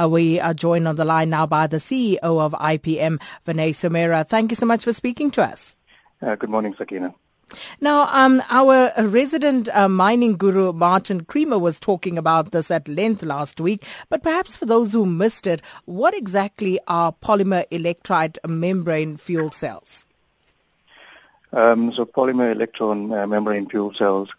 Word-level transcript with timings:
Uh, 0.00 0.08
we 0.08 0.40
are 0.40 0.54
joined 0.54 0.88
on 0.88 0.96
the 0.96 1.04
line 1.04 1.28
now 1.28 1.46
by 1.46 1.66
the 1.66 1.76
CEO 1.76 2.18
of 2.22 2.52
IPM, 2.52 3.20
Vinay 3.46 3.70
Somera. 3.70 4.26
Thank 4.26 4.50
you 4.50 4.54
so 4.54 4.64
much 4.64 4.84
for 4.84 4.92
speaking 4.92 5.30
to 5.32 5.42
us. 5.42 5.76
Uh, 6.22 6.36
good 6.36 6.48
morning, 6.48 6.74
Sakina. 6.76 7.14
Now, 7.80 8.08
um, 8.12 8.42
our 8.48 8.92
resident 8.96 9.68
uh, 9.74 9.88
mining 9.88 10.36
guru, 10.36 10.72
Martin 10.72 11.24
Creamer, 11.24 11.58
was 11.58 11.80
talking 11.80 12.16
about 12.16 12.52
this 12.52 12.70
at 12.70 12.88
length 12.88 13.22
last 13.22 13.60
week. 13.60 13.84
But 14.08 14.22
perhaps 14.22 14.56
for 14.56 14.66
those 14.66 14.92
who 14.92 15.04
missed 15.04 15.46
it, 15.46 15.60
what 15.84 16.14
exactly 16.14 16.78
are 16.86 17.12
polymer 17.12 17.64
electrode 17.70 18.38
membrane 18.46 19.16
fuel 19.16 19.50
cells? 19.50 20.06
Um, 21.52 21.92
so 21.92 22.06
polymer 22.06 22.52
electron 22.52 23.12
uh, 23.12 23.26
membrane 23.26 23.68
fuel 23.68 23.92
cells. 23.92 24.30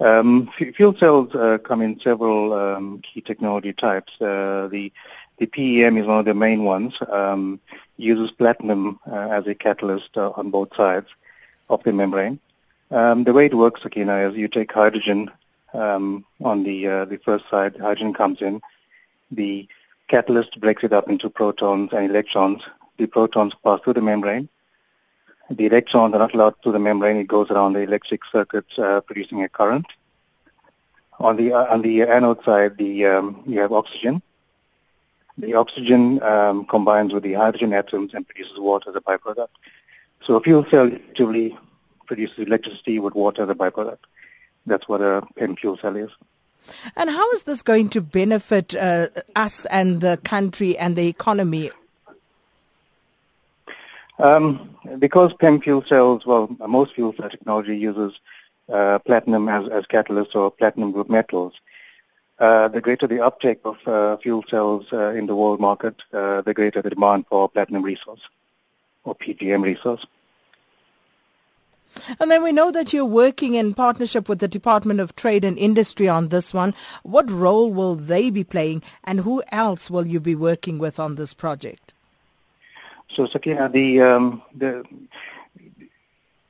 Um, 0.00 0.50
fuel 0.56 0.96
cells 0.96 1.34
uh, 1.34 1.58
come 1.58 1.82
in 1.82 2.00
several 2.00 2.54
um, 2.54 3.00
key 3.00 3.20
technology 3.20 3.72
types. 3.74 4.12
Uh, 4.20 4.68
the 4.70 4.92
the 5.36 5.46
PEM 5.46 5.96
is 5.96 6.06
one 6.06 6.18
of 6.18 6.24
the 6.24 6.34
main 6.34 6.64
ones. 6.64 6.98
Um, 7.08 7.60
uses 7.96 8.30
platinum 8.30 8.98
uh, 9.10 9.28
as 9.30 9.46
a 9.46 9.54
catalyst 9.54 10.16
uh, 10.16 10.30
on 10.36 10.50
both 10.50 10.74
sides 10.74 11.08
of 11.68 11.82
the 11.82 11.92
membrane. 11.92 12.38
Um, 12.90 13.24
the 13.24 13.32
way 13.32 13.46
it 13.46 13.54
works, 13.54 13.82
Sakina, 13.82 14.16
is 14.28 14.36
you 14.36 14.48
take 14.48 14.72
hydrogen 14.72 15.30
um, 15.74 16.24
on 16.42 16.62
the 16.62 16.86
uh, 16.86 17.04
the 17.04 17.18
first 17.18 17.44
side. 17.50 17.76
Hydrogen 17.76 18.14
comes 18.14 18.40
in. 18.40 18.60
The 19.30 19.68
catalyst 20.08 20.60
breaks 20.60 20.82
it 20.82 20.92
up 20.92 21.08
into 21.08 21.30
protons 21.30 21.92
and 21.92 22.10
electrons. 22.10 22.62
The 22.96 23.06
protons 23.06 23.54
pass 23.62 23.80
through 23.80 23.94
the 23.94 24.02
membrane. 24.02 24.48
The 25.50 25.66
electrons 25.66 26.14
are 26.14 26.18
not 26.18 26.32
allowed 26.32 26.54
through 26.62 26.72
the 26.72 26.78
membrane. 26.78 27.16
It 27.16 27.26
goes 27.26 27.50
around 27.50 27.72
the 27.72 27.80
electric 27.80 28.24
circuits, 28.30 28.78
uh, 28.78 29.00
producing 29.00 29.42
a 29.42 29.48
current. 29.48 29.86
On 31.18 31.36
the 31.36 31.52
uh, 31.52 31.72
on 31.72 31.82
the 31.82 32.02
anode 32.02 32.42
side, 32.44 32.78
the 32.78 33.06
um, 33.06 33.42
you 33.46 33.58
have 33.58 33.72
oxygen. 33.72 34.22
The 35.36 35.54
oxygen 35.54 36.22
um, 36.22 36.64
combines 36.66 37.12
with 37.12 37.24
the 37.24 37.34
hydrogen 37.34 37.72
atoms 37.72 38.14
and 38.14 38.26
produces 38.26 38.58
water 38.58 38.90
as 38.90 38.96
a 38.96 39.00
byproduct. 39.00 39.48
So 40.22 40.36
a 40.36 40.40
fuel 40.40 40.64
cell 40.70 40.86
effectively 40.86 41.58
produces 42.06 42.38
electricity 42.38 42.98
with 42.98 43.14
water 43.14 43.42
as 43.42 43.48
a 43.48 43.54
byproduct. 43.54 43.98
That's 44.66 44.88
what 44.88 45.00
a 45.00 45.26
PEM 45.36 45.56
fuel 45.56 45.78
cell 45.78 45.96
is. 45.96 46.10
And 46.94 47.10
how 47.10 47.30
is 47.32 47.44
this 47.44 47.62
going 47.62 47.88
to 47.90 48.00
benefit 48.00 48.74
uh, 48.74 49.08
us 49.34 49.64
and 49.66 50.00
the 50.00 50.18
country 50.24 50.76
and 50.76 50.94
the 50.94 51.08
economy? 51.08 51.70
Um, 54.20 54.76
because 54.98 55.32
PEM 55.32 55.62
fuel 55.62 55.82
cells, 55.82 56.26
well, 56.26 56.54
most 56.66 56.94
fuel 56.94 57.14
cell 57.14 57.30
technology 57.30 57.76
uses 57.76 58.20
uh, 58.68 58.98
platinum 58.98 59.48
as, 59.48 59.68
as 59.68 59.86
catalyst 59.86 60.36
or 60.36 60.50
platinum 60.50 60.92
group 60.92 61.08
metals. 61.08 61.54
Uh, 62.38 62.68
the 62.68 62.80
greater 62.80 63.06
the 63.06 63.20
uptake 63.20 63.60
of 63.64 63.76
uh, 63.86 64.16
fuel 64.18 64.44
cells 64.48 64.86
uh, 64.92 65.10
in 65.10 65.26
the 65.26 65.36
world 65.36 65.60
market, 65.60 65.94
uh, 66.12 66.40
the 66.42 66.54
greater 66.54 66.80
the 66.82 66.90
demand 66.90 67.26
for 67.28 67.48
platinum 67.48 67.82
resource 67.82 68.20
or 69.04 69.14
PGM 69.14 69.62
resource. 69.62 70.06
And 72.18 72.30
then 72.30 72.42
we 72.42 72.52
know 72.52 72.70
that 72.70 72.92
you're 72.92 73.04
working 73.04 73.54
in 73.54 73.74
partnership 73.74 74.28
with 74.28 74.38
the 74.38 74.48
Department 74.48 75.00
of 75.00 75.16
Trade 75.16 75.44
and 75.44 75.58
Industry 75.58 76.08
on 76.08 76.28
this 76.28 76.54
one. 76.54 76.74
What 77.02 77.30
role 77.30 77.72
will 77.72 77.94
they 77.94 78.30
be 78.30 78.44
playing 78.44 78.82
and 79.04 79.20
who 79.20 79.42
else 79.50 79.90
will 79.90 80.06
you 80.06 80.20
be 80.20 80.34
working 80.34 80.78
with 80.78 80.98
on 80.98 81.16
this 81.16 81.34
project? 81.34 81.89
So, 83.12 83.26
Sakina, 83.26 83.68
the, 83.68 84.00
um, 84.00 84.42
the, 84.54 84.84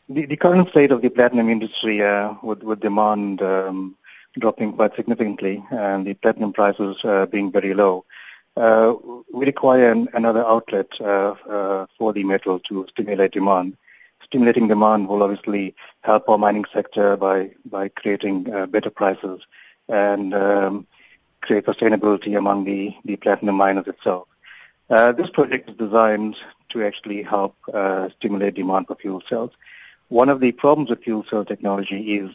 the, 0.08 0.26
the, 0.26 0.36
current 0.36 0.68
state 0.68 0.92
of 0.92 1.02
the 1.02 1.08
platinum 1.08 1.48
industry 1.48 2.02
uh, 2.02 2.34
would, 2.42 2.62
would 2.62 2.80
demand 2.80 3.42
um, 3.42 3.96
dropping 4.38 4.72
quite 4.74 4.94
significantly 4.94 5.64
and 5.70 6.06
the 6.06 6.14
platinum 6.14 6.52
prices 6.52 7.04
uh, 7.04 7.26
being 7.26 7.50
very 7.50 7.74
low. 7.74 8.04
Uh, 8.56 8.94
we 9.32 9.46
require 9.46 9.90
an, 9.92 10.08
another 10.12 10.44
outlet 10.44 10.88
uh, 11.00 11.34
uh, 11.48 11.86
for 11.96 12.12
the 12.12 12.24
metal 12.24 12.58
to 12.60 12.86
stimulate 12.90 13.32
demand 13.32 13.76
stimulating 14.30 14.68
demand 14.68 15.08
will 15.08 15.24
obviously 15.24 15.74
help 16.02 16.28
our 16.28 16.38
mining 16.38 16.64
sector 16.72 17.16
by 17.16 17.50
by 17.64 17.88
creating 17.88 18.36
uh, 18.54 18.64
better 18.66 18.90
prices 18.90 19.40
and 19.88 20.32
um, 20.34 20.86
create 21.40 21.66
sustainability 21.66 22.38
among 22.38 22.64
the, 22.64 22.94
the 23.04 23.16
platinum 23.16 23.56
miners 23.56 23.88
itself. 23.88 24.28
Uh, 24.90 25.12
this 25.12 25.30
project 25.30 25.70
is 25.70 25.76
designed 25.76 26.36
to 26.68 26.82
actually 26.82 27.22
help 27.22 27.54
uh, 27.72 28.08
stimulate 28.18 28.54
demand 28.54 28.88
for 28.88 28.96
fuel 28.96 29.22
cells. 29.28 29.52
One 30.08 30.28
of 30.28 30.40
the 30.40 30.50
problems 30.50 30.90
with 30.90 31.04
fuel 31.04 31.24
cell 31.30 31.44
technology 31.44 32.16
is 32.16 32.30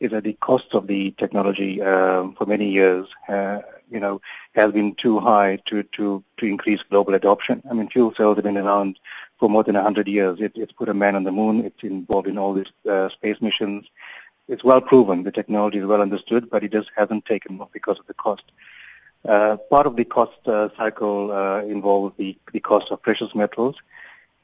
is 0.00 0.10
that 0.10 0.24
the 0.24 0.32
cost 0.32 0.74
of 0.74 0.86
the 0.86 1.12
technology 1.12 1.80
um, 1.82 2.32
for 2.32 2.46
many 2.46 2.70
years, 2.70 3.06
uh, 3.28 3.60
you 3.90 4.00
know, 4.00 4.20
has 4.54 4.72
been 4.72 4.94
too 4.94 5.20
high 5.20 5.56
to, 5.66 5.82
to, 5.82 6.24
to 6.38 6.46
increase 6.46 6.82
global 6.82 7.12
adoption. 7.12 7.62
I 7.70 7.74
mean, 7.74 7.86
fuel 7.86 8.14
cells 8.14 8.36
have 8.36 8.44
been 8.44 8.56
around 8.56 8.98
for 9.38 9.50
more 9.50 9.62
than 9.62 9.74
100 9.74 10.08
years. 10.08 10.40
It, 10.40 10.52
it's 10.54 10.72
put 10.72 10.88
a 10.88 10.94
man 10.94 11.16
on 11.16 11.24
the 11.24 11.32
moon. 11.32 11.66
It's 11.66 11.82
involved 11.82 12.28
in 12.28 12.38
all 12.38 12.54
these 12.54 12.72
uh, 12.88 13.10
space 13.10 13.42
missions. 13.42 13.88
It's 14.48 14.64
well 14.64 14.80
proven. 14.80 15.22
The 15.22 15.32
technology 15.32 15.78
is 15.78 15.86
well 15.86 16.00
understood, 16.00 16.48
but 16.48 16.64
it 16.64 16.72
just 16.72 16.90
hasn't 16.96 17.26
taken 17.26 17.60
off 17.60 17.70
because 17.70 17.98
of 17.98 18.06
the 18.06 18.14
cost. 18.14 18.52
Uh, 19.26 19.56
part 19.70 19.86
of 19.86 19.96
the 19.96 20.04
cost 20.04 20.38
uh, 20.46 20.68
cycle 20.76 21.30
uh, 21.30 21.60
involves 21.62 22.16
the, 22.16 22.36
the 22.52 22.60
cost 22.60 22.90
of 22.90 23.02
precious 23.02 23.34
metals, 23.34 23.76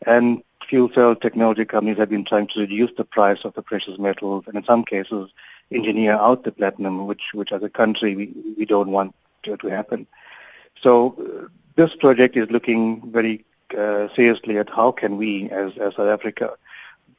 and 0.06 0.42
fuel 0.66 0.90
cell 0.94 1.14
technology 1.14 1.64
companies 1.64 1.96
have 1.96 2.10
been 2.10 2.24
trying 2.24 2.46
to 2.46 2.60
reduce 2.60 2.92
the 2.96 3.04
price 3.04 3.44
of 3.44 3.54
the 3.54 3.62
precious 3.62 3.98
metals, 3.98 4.44
and 4.46 4.56
in 4.56 4.64
some 4.64 4.84
cases, 4.84 5.30
engineer 5.72 6.12
out 6.12 6.44
the 6.44 6.52
platinum, 6.52 7.06
which, 7.06 7.32
which 7.32 7.52
as 7.52 7.62
a 7.62 7.70
country 7.70 8.14
we, 8.14 8.32
we 8.58 8.64
don't 8.64 8.90
want 8.90 9.14
to, 9.42 9.56
to 9.56 9.68
happen. 9.68 10.06
So 10.82 11.16
uh, 11.18 11.48
this 11.74 11.96
project 11.96 12.36
is 12.36 12.50
looking 12.50 13.10
very 13.10 13.44
uh, 13.76 14.08
seriously 14.14 14.58
at 14.58 14.68
how 14.68 14.92
can 14.92 15.16
we, 15.16 15.48
as, 15.50 15.76
as 15.78 15.94
South 15.94 16.08
Africa, 16.08 16.54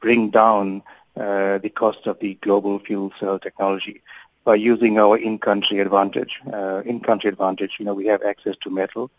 bring 0.00 0.30
down 0.30 0.82
uh, 1.16 1.58
the 1.58 1.70
cost 1.70 2.06
of 2.06 2.20
the 2.20 2.34
global 2.34 2.78
fuel 2.78 3.12
cell 3.18 3.38
technology 3.38 4.02
by 4.48 4.54
using 4.54 4.98
our 4.98 5.18
in-country 5.18 5.78
advantage. 5.78 6.40
Uh, 6.50 6.80
in-country 6.86 7.28
advantage, 7.28 7.76
you 7.78 7.84
know, 7.84 7.92
we 7.92 8.06
have 8.06 8.22
access 8.22 8.56
to 8.56 8.70
metal. 8.70 9.10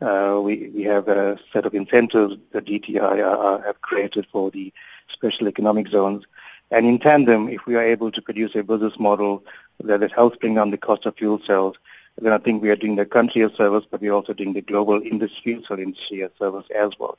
Uh, 0.00 0.40
we, 0.42 0.70
we 0.74 0.82
have 0.84 1.06
a 1.06 1.38
set 1.52 1.66
of 1.66 1.74
incentives 1.74 2.38
that 2.52 2.64
DTI 2.64 3.22
are, 3.22 3.60
have 3.60 3.78
created 3.82 4.26
for 4.32 4.50
the 4.50 4.72
special 5.06 5.48
economic 5.48 5.86
zones. 5.88 6.24
And 6.70 6.86
in 6.86 6.98
tandem, 6.98 7.50
if 7.50 7.66
we 7.66 7.76
are 7.76 7.82
able 7.82 8.10
to 8.10 8.22
produce 8.22 8.54
a 8.54 8.62
business 8.62 8.98
model 8.98 9.44
that 9.80 10.10
helps 10.12 10.38
bring 10.38 10.54
down 10.54 10.70
the 10.70 10.78
cost 10.78 11.04
of 11.04 11.14
fuel 11.14 11.42
cells, 11.44 11.76
then 12.16 12.32
I 12.32 12.38
think 12.38 12.62
we 12.62 12.70
are 12.70 12.76
doing 12.76 12.96
the 12.96 13.04
country 13.04 13.42
a 13.42 13.50
service, 13.50 13.84
but 13.90 14.00
we're 14.00 14.14
also 14.14 14.32
doing 14.32 14.54
the 14.54 14.62
global 14.62 15.02
industry, 15.02 15.62
so 15.68 15.76
industry 15.76 16.22
a 16.22 16.30
service 16.38 16.64
as 16.74 16.98
well. 16.98 17.18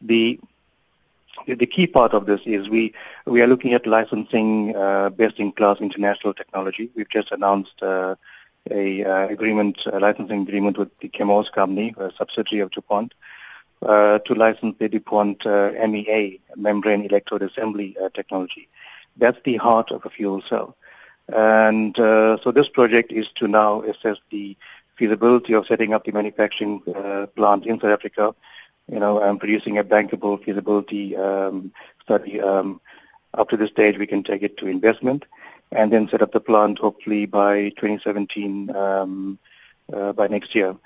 The 0.00 0.40
the 1.46 1.66
key 1.66 1.86
part 1.86 2.14
of 2.14 2.26
this 2.26 2.40
is 2.46 2.68
we 2.68 2.94
we 3.26 3.42
are 3.42 3.46
looking 3.46 3.74
at 3.74 3.86
licensing 3.86 4.74
uh, 4.76 5.10
best-in-class 5.10 5.78
international 5.80 6.34
technology. 6.34 6.90
We've 6.94 7.08
just 7.08 7.32
announced 7.32 7.82
uh, 7.82 8.14
a 8.70 9.04
uh, 9.04 9.28
agreement, 9.28 9.84
a 9.86 10.00
licensing 10.00 10.42
agreement 10.42 10.78
with 10.78 10.90
the 11.00 11.08
Chemours 11.08 11.50
company, 11.52 11.94
a 11.98 12.10
subsidiary 12.16 12.60
of 12.60 12.70
DuPont, 12.70 13.12
uh, 13.82 14.18
to 14.20 14.34
license 14.34 14.76
the 14.78 14.88
DuPont 14.88 15.44
uh, 15.44 15.72
MEA 15.86 16.40
membrane 16.56 17.04
electrode 17.04 17.42
assembly 17.42 17.96
uh, 18.02 18.08
technology. 18.14 18.68
That's 19.16 19.38
the 19.44 19.56
heart 19.56 19.90
of 19.90 20.06
a 20.06 20.10
fuel 20.10 20.42
cell. 20.42 20.76
And 21.28 21.96
so 21.96 22.52
this 22.52 22.68
project 22.68 23.10
is 23.12 23.28
to 23.36 23.48
now 23.48 23.82
assess 23.82 24.18
the 24.30 24.56
feasibility 24.96 25.54
of 25.54 25.66
setting 25.66 25.94
up 25.94 26.04
the 26.04 26.12
manufacturing 26.12 26.80
plant 27.34 27.64
in 27.64 27.80
South 27.80 27.90
Africa, 27.90 28.34
you 28.90 29.00
know, 29.00 29.20
and 29.20 29.38
producing 29.40 29.78
a 29.78 29.84
bankable 29.84 30.42
feasibility 30.42 31.16
um, 31.16 31.72
study. 32.02 32.40
Um, 32.40 32.80
up 33.32 33.48
to 33.48 33.56
this 33.56 33.70
stage, 33.70 33.98
we 33.98 34.06
can 34.06 34.22
take 34.22 34.42
it 34.42 34.56
to 34.58 34.66
investment 34.66 35.24
and 35.72 35.92
then 35.92 36.08
set 36.08 36.22
up 36.22 36.32
the 36.32 36.40
plant 36.40 36.78
hopefully 36.78 37.26
by 37.26 37.70
2017, 37.70 38.74
um, 38.76 39.38
uh, 39.92 40.12
by 40.12 40.28
next 40.28 40.54
year. 40.54 40.76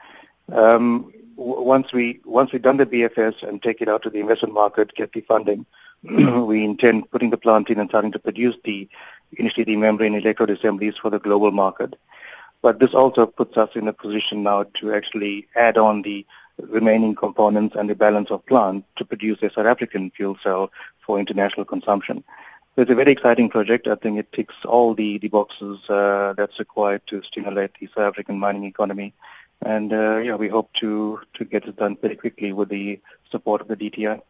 Um, 0.51 1.13
once 1.37 1.93
we 1.93 2.21
once 2.25 2.53
we've 2.53 2.63
done 2.63 2.79
the 2.79 2.87
BFS 2.87 3.43
and 3.47 3.63
take 3.63 3.81
it 3.81 3.89
out 3.89 4.03
to 4.03 4.11
the 4.11 4.19
investment 4.19 4.55
market, 4.55 4.95
get 4.95 5.13
the 5.13 5.21
funding, 5.21 5.67
we 6.03 6.65
intend 6.65 7.11
putting 7.11 7.31
the 7.31 7.37
plant 7.37 7.71
in 7.71 7.79
and 7.79 7.89
starting 7.89 8.13
to 8.13 8.19
produce 8.19 8.57
the 8.65 8.89
initially 9.37 9.65
the 9.65 9.77
membrane 9.77 10.15
electrode 10.15 10.51
assemblies 10.51 10.97
for 10.97 11.11
the 11.11 11.19
global 11.19 11.53
market. 11.53 11.95
But 12.61 12.81
this 12.81 12.93
also 12.93 13.27
puts 13.27 13.57
us 13.57 13.71
in 13.75 13.87
a 13.87 13.93
position 13.93 14.43
now 14.43 14.65
to 14.75 14.93
actually 14.93 15.47
add 15.55 15.79
on 15.79 16.03
the 16.03 16.27
remaining 16.63 17.15
components 17.15 17.77
and 17.77 17.89
the 17.89 17.95
balance 17.95 18.31
of 18.31 18.45
plant 18.47 18.85
to 18.97 19.05
produce 19.05 19.39
a 19.43 19.51
South 19.51 19.67
African 19.67 20.11
fuel 20.11 20.37
cell 20.43 20.71
for 21.01 21.19
international 21.19 21.65
consumption. 21.65 22.25
So 22.75 22.83
it's 22.83 22.91
a 22.91 22.95
very 22.95 23.13
exciting 23.13 23.49
project. 23.49 23.89
I 23.89 23.97
think 23.97 24.19
it 24.19 24.33
ticks 24.33 24.55
all 24.65 24.95
the, 24.95 25.19
the 25.19 25.29
boxes 25.29 25.79
uh, 25.89 26.35
that's 26.37 26.59
required 26.59 27.07
to 27.09 27.23
stimulate 27.23 27.73
the 27.81 27.89
South 27.89 28.05
African 28.05 28.39
mining 28.39 28.65
economy. 28.65 29.15
And 29.63 29.93
uh, 29.93 30.19
yeah, 30.19 30.37
we 30.37 30.49
hope 30.49 30.73
to, 30.75 31.21
to 31.35 31.45
get 31.45 31.67
it 31.67 31.77
done 31.77 31.97
very 32.01 32.15
quickly 32.15 32.53
with 32.53 32.69
the 32.69 33.01
support 33.31 33.61
of 33.61 33.69
the 33.69 33.77
DTI. 33.77 34.21